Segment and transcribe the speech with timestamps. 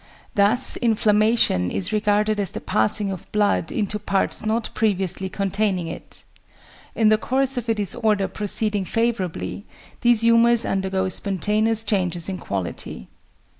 [0.33, 6.23] Thus inflammation is regarded as the passing of blood into parts not previously containing it.
[6.95, 9.67] In the course of a disorder proceeding favourably,
[10.01, 13.09] these humours undergo spontaneous changes in quality.